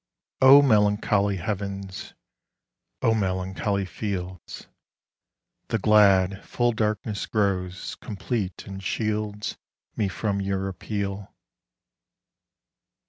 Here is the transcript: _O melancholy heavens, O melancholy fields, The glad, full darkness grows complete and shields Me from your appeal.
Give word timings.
_O 0.47 0.63
melancholy 0.63 1.35
heavens, 1.37 2.15
O 3.03 3.13
melancholy 3.13 3.85
fields, 3.85 4.65
The 5.67 5.77
glad, 5.77 6.43
full 6.43 6.71
darkness 6.71 7.27
grows 7.27 7.93
complete 7.97 8.65
and 8.65 8.81
shields 8.81 9.57
Me 9.95 10.07
from 10.07 10.41
your 10.41 10.67
appeal. 10.67 11.31